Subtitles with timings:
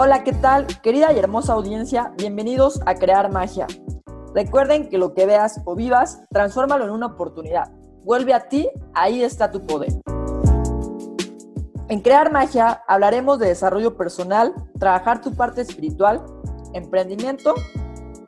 [0.00, 0.68] Hola, ¿qué tal?
[0.80, 3.66] Querida y hermosa audiencia, bienvenidos a Crear Magia.
[4.32, 7.72] Recuerden que lo que veas o vivas, transfórmalo en una oportunidad.
[8.04, 9.92] Vuelve a ti, ahí está tu poder.
[11.88, 16.24] En Crear Magia hablaremos de desarrollo personal, trabajar tu parte espiritual,
[16.74, 17.56] emprendimiento,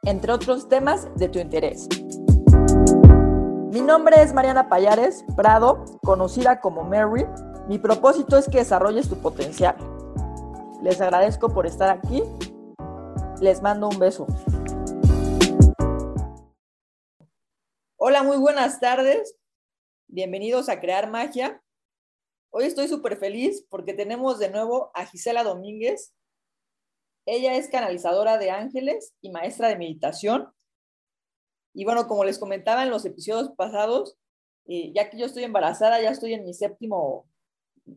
[0.02, 1.86] entre otros temas de tu interés.
[3.70, 7.26] Mi nombre es Mariana Payares Prado, conocida como Mary.
[7.68, 9.76] Mi propósito es que desarrolles tu potencial.
[10.82, 12.22] Les agradezco por estar aquí.
[13.42, 14.26] Les mando un beso.
[17.96, 19.36] Hola, muy buenas tardes.
[20.08, 21.62] Bienvenidos a Crear Magia.
[22.50, 26.14] Hoy estoy súper feliz porque tenemos de nuevo a Gisela Domínguez.
[27.26, 30.50] Ella es canalizadora de ángeles y maestra de meditación.
[31.74, 34.16] Y bueno, como les comentaba en los episodios pasados,
[34.66, 37.28] eh, ya que yo estoy embarazada, ya estoy en mi séptimo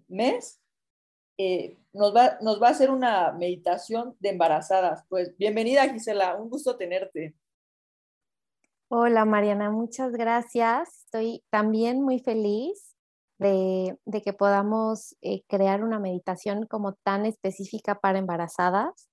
[0.09, 0.62] mes,
[1.37, 2.37] eh, nos, va,
[2.67, 5.03] a hacer una meditación de embarazadas.
[5.09, 7.35] Pues bienvenida Gisela, un gusto tenerte.
[8.89, 11.05] Hola Mariana, muchas gracias.
[11.05, 12.95] Estoy también muy feliz
[13.39, 19.09] de, que podamos eh, crear una meditación como tan específica para embarazadas,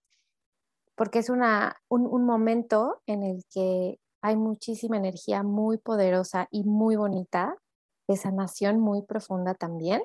[0.95, 6.97] porque es una, un momento en el que hay muchísima energía muy poderosa y muy
[6.97, 7.57] bonita,
[8.07, 10.03] de sanación muy profunda también.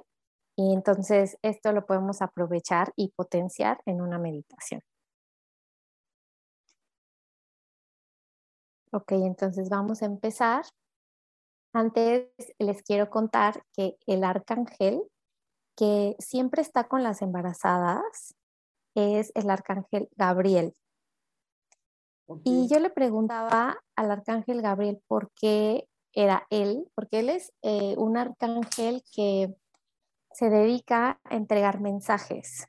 [0.58, 4.82] Y entonces esto lo podemos aprovechar y potenciar en una meditación.
[8.92, 10.64] Ok, entonces vamos a empezar.
[11.74, 15.04] Antes les quiero contar que el arcángel
[15.76, 18.36] que siempre está con las embarazadas
[18.96, 20.74] es el arcángel Gabriel.
[22.46, 27.96] Y yo le preguntaba al arcángel Gabriel por qué era él, porque él es eh,
[27.98, 29.54] un arcángel que
[30.36, 32.68] se dedica a entregar mensajes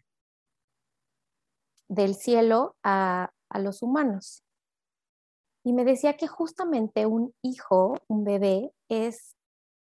[1.88, 4.44] del cielo a, a los humanos.
[5.64, 9.34] Y me decía que justamente un hijo, un bebé, es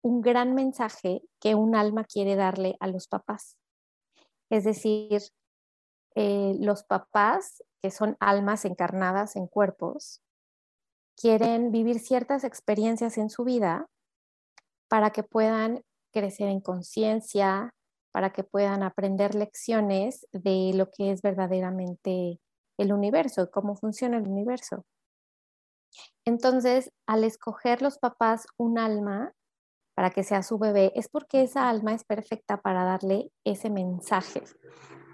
[0.02, 3.58] un gran mensaje que un alma quiere darle a los papás.
[4.48, 5.20] Es decir,
[6.14, 10.22] eh, los papás, que son almas encarnadas en cuerpos,
[11.14, 13.86] quieren vivir ciertas experiencias en su vida
[14.88, 15.82] para que puedan
[16.16, 17.74] crecer en conciencia,
[18.10, 22.40] para que puedan aprender lecciones de lo que es verdaderamente
[22.78, 24.86] el universo, cómo funciona el universo.
[26.24, 29.34] Entonces, al escoger los papás un alma
[29.94, 34.42] para que sea su bebé, es porque esa alma es perfecta para darle ese mensaje,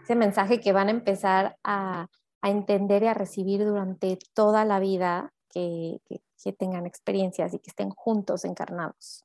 [0.05, 2.07] ese mensaje que van a empezar a,
[2.45, 7.91] entender y a recibir durante toda la vida que, que tengan experiencias y que estén
[7.91, 9.25] juntos encarnados.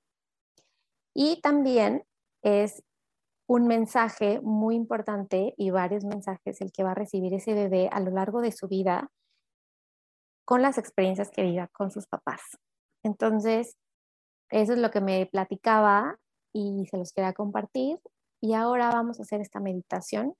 [1.19, 2.03] Y también
[2.43, 2.83] es
[3.47, 7.99] un mensaje muy importante y varios mensajes el que va a recibir ese bebé a
[8.01, 9.09] lo largo de su vida
[10.45, 12.59] con las experiencias que viva con sus papás.
[13.01, 13.77] Entonces,
[14.51, 16.19] eso es lo que me platicaba
[16.53, 17.97] y se los quería compartir.
[18.39, 20.35] Y ahora vamos a hacer esta meditación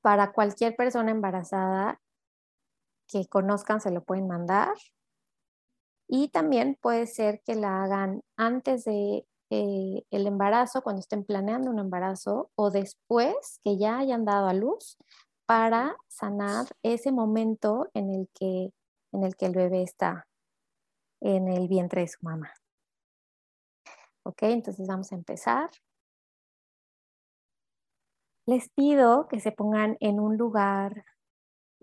[0.00, 2.00] para cualquier persona embarazada
[3.08, 4.72] que conozcan, se lo pueden mandar.
[6.16, 11.72] Y también puede ser que la hagan antes de eh, el embarazo, cuando estén planeando
[11.72, 14.96] un embarazo, o después que ya hayan dado a luz,
[15.44, 18.72] para sanar ese momento en el que,
[19.10, 20.28] en el, que el bebé está
[21.20, 22.52] en el vientre de su mamá.
[24.22, 25.68] Ok, entonces vamos a empezar.
[28.46, 31.04] Les pido que se pongan en un lugar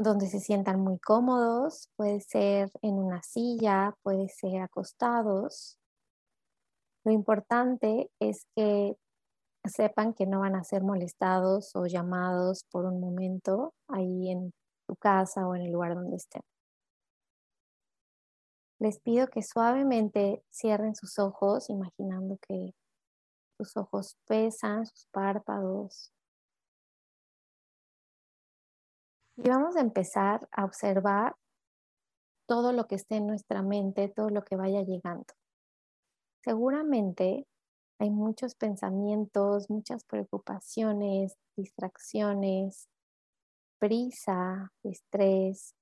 [0.03, 5.77] donde se sientan muy cómodos, puede ser en una silla, puede ser acostados.
[7.03, 8.95] Lo importante es que
[9.65, 14.53] sepan que no van a ser molestados o llamados por un momento ahí en
[14.87, 16.41] su casa o en el lugar donde estén.
[18.79, 22.73] Les pido que suavemente cierren sus ojos, imaginando que
[23.57, 26.11] sus ojos pesan, sus párpados,
[29.43, 31.35] Y vamos a empezar a observar
[32.47, 35.25] todo lo que esté en nuestra mente, todo lo que vaya llegando.
[36.43, 37.47] Seguramente
[37.97, 42.87] hay muchos pensamientos, muchas preocupaciones, distracciones,
[43.79, 45.73] prisa, estrés.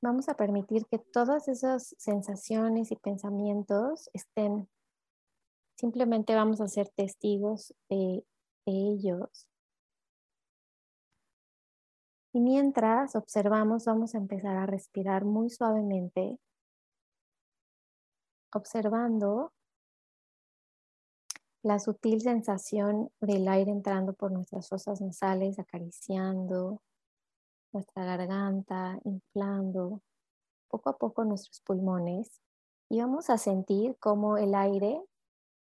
[0.00, 4.68] Vamos a permitir que todas esas sensaciones y pensamientos estén.
[5.76, 8.24] Simplemente vamos a ser testigos de,
[8.64, 9.48] de ellos
[12.32, 16.38] y mientras observamos, vamos a empezar a respirar muy suavemente,
[18.52, 19.52] observando
[21.62, 26.80] la sutil sensación del aire entrando por nuestras fosas nasales, acariciando
[27.72, 30.00] nuestra garganta, inflando
[30.68, 32.40] poco a poco nuestros pulmones
[32.88, 35.02] y vamos a sentir cómo el aire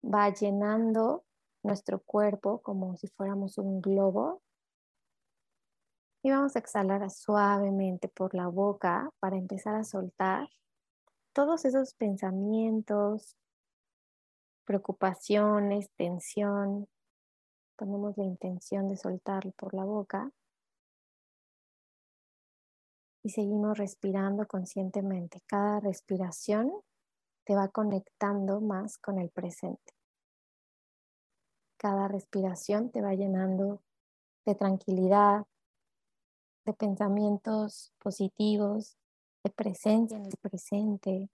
[0.03, 1.23] va llenando
[1.63, 4.41] nuestro cuerpo como si fuéramos un globo.
[6.23, 10.49] Y vamos a exhalar suavemente por la boca para empezar a soltar
[11.33, 13.35] todos esos pensamientos,
[14.65, 16.87] preocupaciones, tensión.
[17.75, 20.31] Ponemos la intención de soltarlo por la boca
[23.23, 25.41] y seguimos respirando conscientemente.
[25.47, 26.71] Cada respiración
[27.45, 29.93] te va conectando más con el presente.
[31.77, 33.81] Cada respiración te va llenando
[34.45, 35.45] de tranquilidad,
[36.65, 38.97] de pensamientos positivos,
[39.43, 41.29] de presencia en el presente.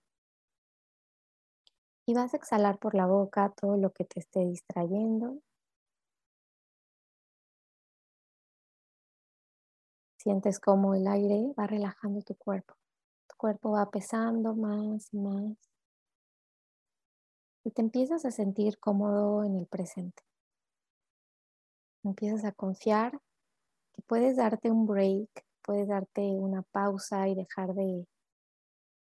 [2.06, 5.42] Y vas a exhalar por la boca todo lo que te esté distrayendo
[10.28, 12.74] Sientes como el aire va relajando tu cuerpo.
[13.30, 15.56] Tu cuerpo va pesando más y más.
[17.64, 20.24] Y te empiezas a sentir cómodo en el presente.
[22.04, 23.18] Empiezas a confiar
[24.06, 25.30] puedes darte un break,
[25.64, 28.06] puedes darte una pausa y dejar de,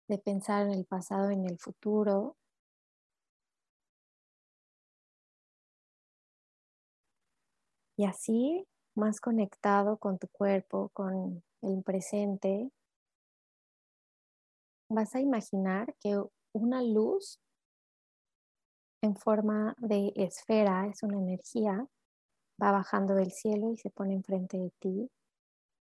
[0.08, 2.36] de pensar en el pasado, en el futuro.
[7.96, 12.70] Y así más conectado con tu cuerpo, con el presente,
[14.88, 16.20] vas a imaginar que
[16.52, 17.40] una luz
[19.02, 21.86] en forma de esfera, es una energía,
[22.62, 25.10] va bajando del cielo y se pone enfrente de ti.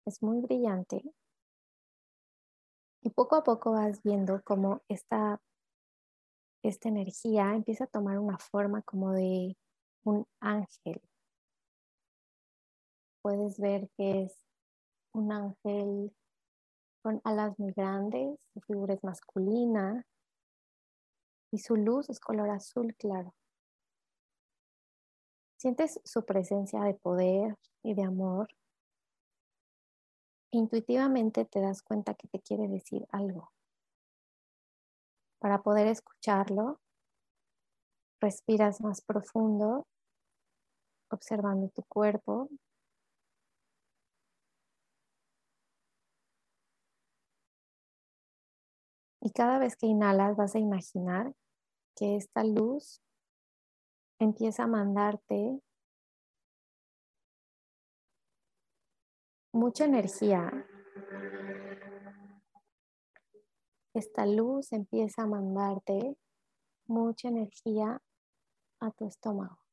[0.06, 1.03] Es muy brillante.
[3.01, 5.39] Y poco a poco vas viendo cómo esta,
[6.63, 9.56] esta energía empieza a tomar una forma como de
[10.03, 11.01] un ángel,
[13.25, 14.38] puedes ver que es
[15.11, 16.15] un ángel
[17.01, 20.06] con alas muy grandes, su figura es masculina
[21.51, 23.33] y su luz es color azul claro.
[25.65, 28.50] Sientes su presencia de poder y de amor.
[30.51, 33.51] Intuitivamente te das cuenta que te quiere decir algo.
[35.39, 36.79] Para poder escucharlo,
[38.21, 39.88] respiras más profundo,
[41.09, 42.47] observando tu cuerpo,
[49.19, 51.33] Y cada vez que inhalas vas a imaginar
[51.95, 53.01] que esta luz
[54.19, 55.62] empieza a mandarte
[59.51, 60.51] mucha energía.
[63.94, 66.17] Esta luz empieza a mandarte
[66.88, 68.01] mucha energía
[68.79, 69.65] a tu estómago.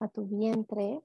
[0.00, 1.02] a tu vientre.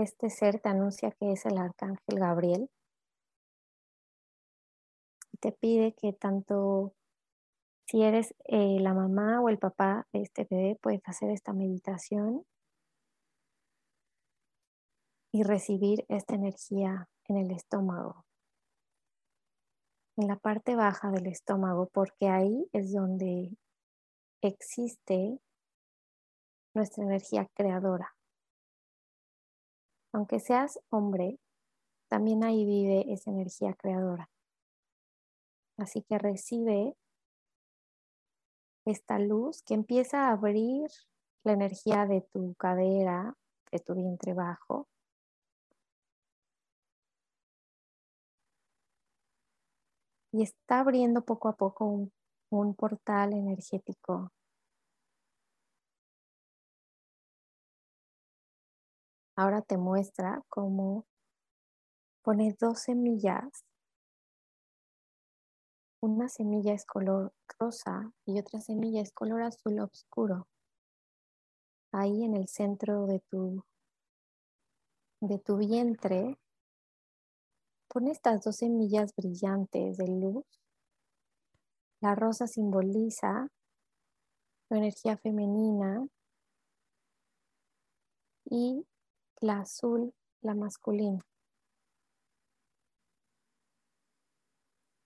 [0.00, 2.70] Este ser te anuncia que es el arcángel Gabriel
[5.30, 6.94] y te pide que tanto
[7.86, 12.46] si eres eh, la mamá o el papá de este bebé, puedes hacer esta meditación
[15.32, 18.24] y recibir esta energía en el estómago
[20.16, 23.50] en la parte baja del estómago, porque ahí es donde
[24.42, 25.38] existe
[26.74, 28.14] nuestra energía creadora.
[30.12, 31.38] Aunque seas hombre,
[32.08, 34.28] también ahí vive esa energía creadora.
[35.78, 36.96] Así que recibe
[38.84, 40.90] esta luz que empieza a abrir
[41.44, 43.34] la energía de tu cadera,
[43.70, 44.88] de tu vientre bajo,
[50.32, 52.12] y está abriendo poco a poco un,
[52.50, 54.32] un portal energético.
[59.40, 61.06] Ahora te muestra cómo
[62.22, 63.64] pones dos semillas.
[66.02, 70.46] Una semilla es color rosa y otra semilla es color azul oscuro.
[71.90, 73.64] Ahí en el centro de tu,
[75.22, 76.36] de tu vientre
[77.88, 80.44] Pon estas dos semillas brillantes de luz.
[82.02, 83.48] La rosa simboliza
[84.68, 86.06] tu energía femenina
[88.44, 88.84] y
[89.40, 91.20] la azul, la masculina.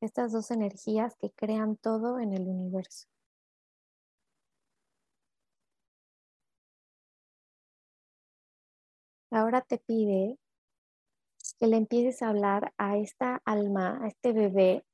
[0.00, 3.06] Estas dos energías que crean todo en el universo.
[9.30, 10.38] Ahora te pide
[11.58, 14.84] que le empieces a hablar a esta alma, a este bebé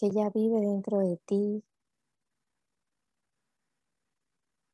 [0.00, 1.62] que ya vive dentro de ti.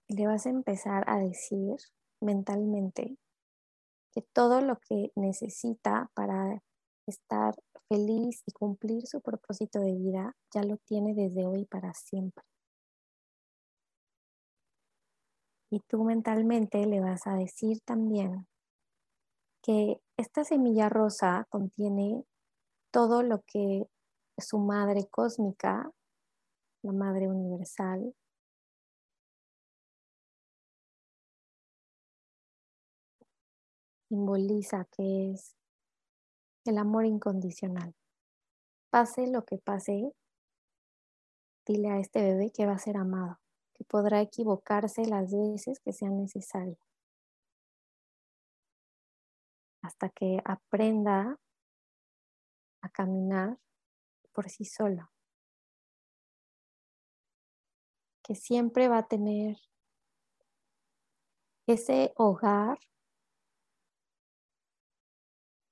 [0.09, 1.75] Le vas a empezar a decir
[2.21, 3.19] mentalmente
[4.13, 6.63] que todo lo que necesita para
[7.09, 7.57] estar
[7.89, 12.45] feliz y cumplir su propósito de vida ya lo tiene desde hoy para siempre.
[15.71, 18.47] Y tú mentalmente le vas a decir también
[19.61, 22.25] que esta semilla rosa contiene
[22.93, 23.89] todo lo que
[24.39, 25.91] su madre cósmica,
[26.83, 28.15] la madre universal,
[34.09, 35.57] simboliza que es
[36.65, 37.95] el amor incondicional.
[38.91, 40.13] Pase lo que pase,
[41.67, 43.41] dile a este bebé que va a ser amado,
[43.75, 46.79] que podrá equivocarse las veces que sean necesarias,
[49.83, 51.39] hasta que aprenda
[52.83, 53.59] a caminar
[54.37, 55.11] por sí solo,
[58.23, 59.57] que siempre va a tener
[61.67, 62.79] ese hogar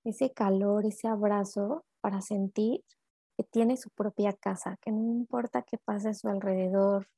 [0.04, 2.84] ese calor, ese abrazo para sentir
[3.36, 7.08] que tiene su propia casa, que no importa qué pase a su alrededor,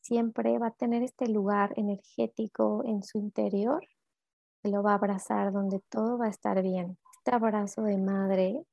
[0.00, 3.86] siempre va a tener este lugar energético en su interior
[4.62, 6.98] que lo va a abrazar, donde todo va a estar bien.
[7.18, 8.64] Este abrazo de madre,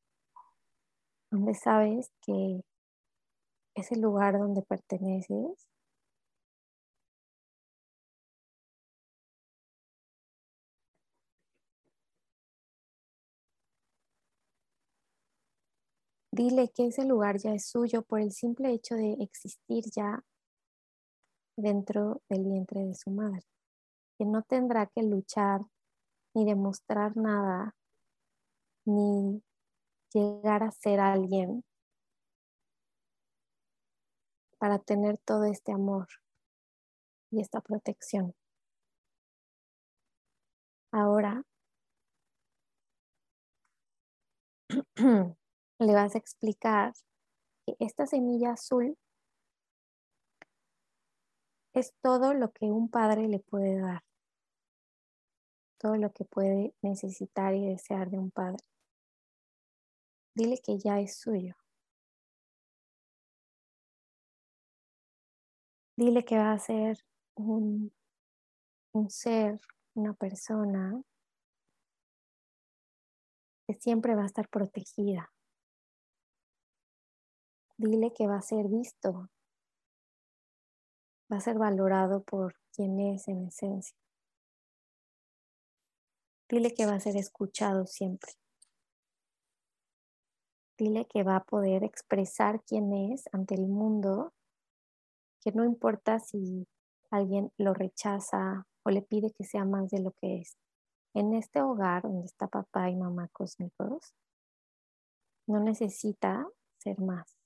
[1.36, 2.62] donde sabes que
[3.76, 5.68] es el lugar donde perteneces,
[16.32, 20.22] Dile que ese lugar ya es suyo por el simple hecho de existir ya
[21.56, 23.46] dentro del vientre de su madre,
[24.18, 25.62] que no tendrá que luchar
[26.34, 27.74] ni demostrar nada,
[28.86, 29.42] ni
[30.14, 31.64] llegar a ser alguien
[34.58, 36.08] para tener todo este amor
[37.32, 38.34] y esta protección.
[40.92, 41.44] Ahora
[45.80, 46.94] le vas a explicar
[47.66, 48.98] que esta semilla azul
[51.74, 54.02] es todo lo que un padre le puede dar,
[55.78, 58.64] todo lo que puede necesitar y desear de un padre.
[60.36, 61.56] Dile que ya es suyo.
[65.98, 66.98] Dile que va a ser
[67.36, 67.94] un,
[68.94, 69.60] un ser,
[69.94, 71.02] una persona
[73.66, 75.32] que siempre va a estar protegida,
[77.78, 79.30] Dile que va a ser visto,
[81.30, 83.98] va a ser valorado por quien es en esencia.
[86.48, 88.32] Dile que va a ser escuchado siempre.
[90.78, 94.34] Dile que va a poder expresar quién es ante el mundo,
[95.42, 96.68] que no importa si
[97.12, 100.58] alguien lo rechaza o le pide que sea más de lo que es.
[101.14, 104.14] En este hogar donde está papá y mamá cósmicos,
[105.48, 107.38] no necesita ser más.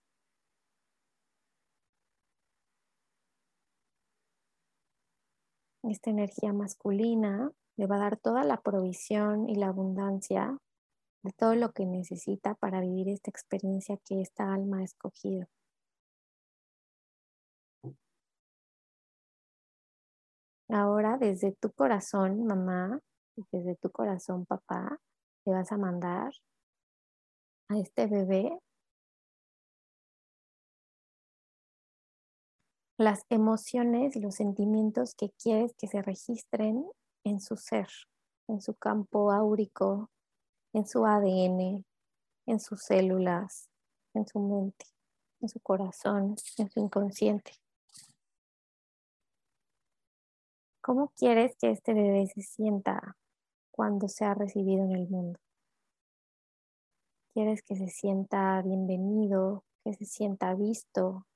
[5.83, 10.57] esta energía masculina le va a dar toda la provisión y la abundancia
[11.23, 15.47] de todo lo que necesita para vivir esta experiencia que esta alma ha escogido.
[20.69, 22.99] Ahora, desde tu corazón, mamá,
[23.51, 24.99] desde tu corazón, papá,
[25.45, 26.31] le vas a mandar
[27.69, 28.59] a este bebé
[32.99, 36.85] las emociones y los sentimientos que quieres que se registren
[37.23, 37.87] en su ser,
[38.47, 40.09] en su campo áurico,
[40.73, 41.85] en su ADN,
[42.45, 43.69] en sus células,
[44.13, 44.85] en su mente,
[45.41, 47.53] en su corazón, en su inconsciente.
[50.81, 53.17] ¿Cómo quieres que este bebé se sienta
[53.71, 55.39] cuando sea recibido en el mundo?
[57.33, 61.27] ¿Quieres que se sienta bienvenido, que se sienta visto,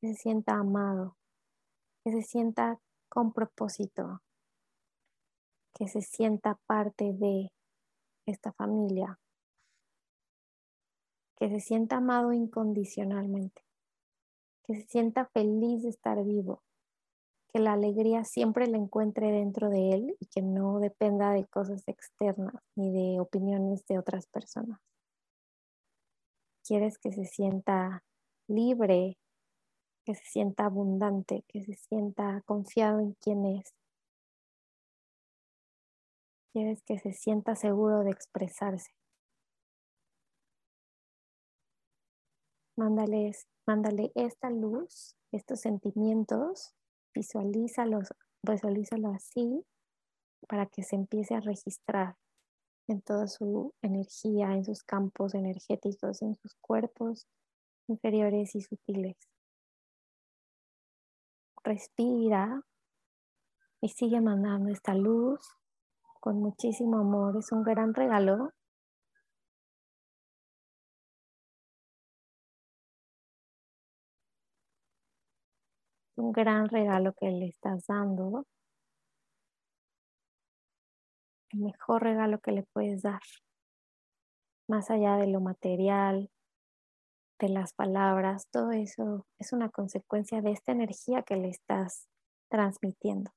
[0.00, 1.16] que se sienta amado,
[2.04, 2.78] que se sienta
[3.08, 4.20] con propósito,
[5.72, 7.50] que se sienta parte de
[8.26, 9.18] esta familia,
[11.36, 13.62] que se sienta amado incondicionalmente,
[14.64, 16.62] que se sienta feliz de estar vivo,
[17.52, 21.86] que la alegría siempre la encuentre dentro de él y que no dependa de cosas
[21.86, 24.80] externas ni de opiniones de otras personas.
[26.66, 28.02] quieres que se sienta
[28.48, 29.18] libre,
[30.04, 33.74] que se sienta abundante, que se sienta confiado en quién es.
[36.54, 38.92] Quieres que se sienta seguro de expresarse.
[42.76, 46.72] Mándales, mándale esta luz, estos sentimientos,
[47.12, 49.66] visualízalos, visualízalo así
[50.46, 52.14] para que se empiece a registrar
[52.86, 57.26] en toda su energía, en sus campos energéticos, en sus cuerpos
[57.88, 59.16] inferiores y sutiles.
[61.64, 62.62] Respira
[63.80, 65.40] y sigue mandando esta luz
[66.24, 67.36] con muchísimo amor.
[67.36, 68.50] Es un gran regalo.
[76.16, 78.46] Un gran regalo que le estás dando
[81.50, 83.20] el mejor regalo que le puedes dar,
[84.66, 86.30] más allá de lo material,
[87.38, 92.08] de las palabras, todo eso es una consecuencia de esta energía que le estás
[92.48, 93.30] transmitiendo.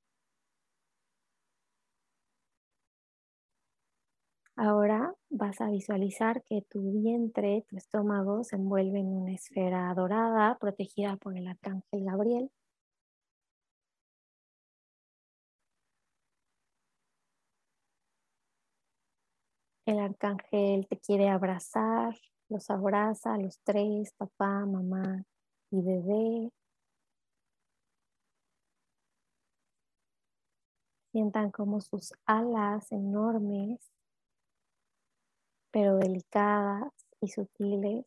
[4.59, 10.57] Ahora vas a visualizar que tu vientre, tu estómago se envuelve en una esfera dorada
[10.59, 12.49] protegida por el arcángel Gabriel.
[19.85, 22.15] El arcángel te quiere abrazar,
[22.49, 25.23] los abraza a los tres, papá, mamá
[25.69, 26.49] y bebé.
[31.11, 33.79] Sientan como sus alas enormes,
[35.79, 36.91] pero delicadas
[37.21, 38.03] y sutiles,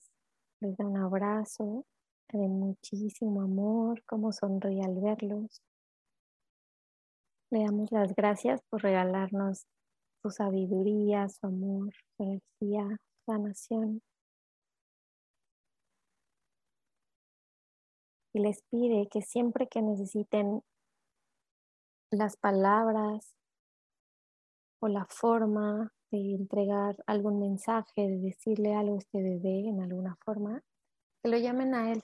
[0.59, 1.87] les da un abrazo
[2.33, 5.63] de muchísimo amor, como sonríe al verlos.
[7.53, 9.69] Le damos las gracias por regalarnos
[10.21, 14.03] su sabiduría, su amor, su energía, su sanación.
[18.35, 20.65] Y les pide que siempre que necesiten
[22.11, 23.37] las palabras
[24.83, 30.17] o la forma de entregar algún mensaje, de decirle algo a este bebé en alguna
[30.25, 30.63] forma,
[31.23, 32.03] que lo llamen a él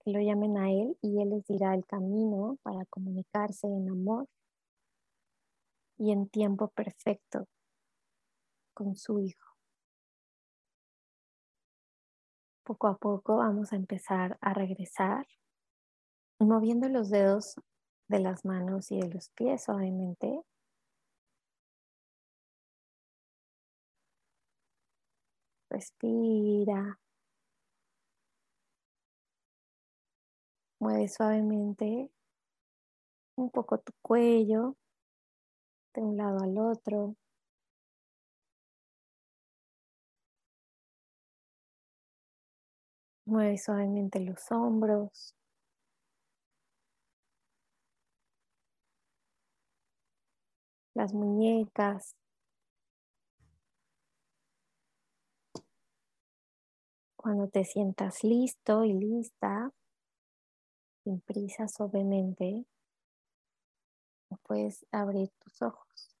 [0.00, 4.26] que lo llamen a Él y Él les dirá el camino para comunicarse en amor
[5.98, 7.46] y en tiempo perfecto
[8.74, 9.50] con su Hijo.
[12.64, 15.26] Poco a poco vamos a empezar a regresar,
[16.38, 17.56] moviendo los dedos
[18.10, 20.42] de las manos y de los pies suavemente.
[25.70, 26.98] Respira.
[30.78, 32.10] Mueve suavemente
[33.36, 34.76] un poco tu cuello
[35.94, 37.14] de un lado al otro.
[43.24, 45.34] Mueve suavemente los hombros.
[51.00, 52.14] Las muñecas.
[57.16, 59.72] Cuando te sientas listo y lista,
[61.02, 62.66] sin prisa, suavemente,
[64.42, 66.18] puedes abrir tus ojos.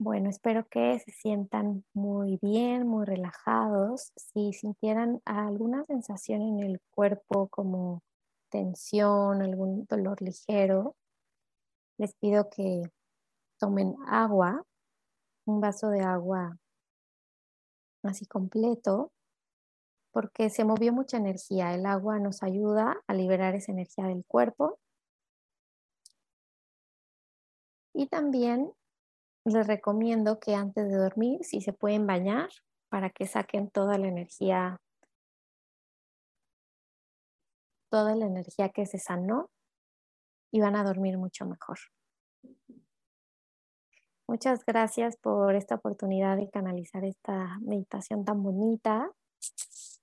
[0.00, 4.10] Bueno, espero que se sientan muy bien, muy relajados.
[4.16, 8.02] Si sintieran alguna sensación en el cuerpo como
[8.50, 10.96] tensión, algún dolor ligero,
[11.98, 12.82] les pido que
[13.58, 14.64] tomen agua,
[15.46, 16.58] un vaso de agua
[18.02, 19.12] así completo,
[20.12, 21.74] porque se movió mucha energía.
[21.74, 24.78] El agua nos ayuda a liberar esa energía del cuerpo.
[27.94, 28.72] Y también
[29.44, 32.48] les recomiendo que antes de dormir, si se pueden bañar,
[32.88, 34.80] para que saquen toda la energía,
[37.90, 39.50] toda la energía que se sanó
[40.50, 41.78] y van a dormir mucho mejor.
[44.26, 49.10] Muchas gracias por esta oportunidad de canalizar esta meditación tan bonita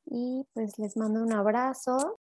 [0.06, 2.16] y pues les mando un abrazo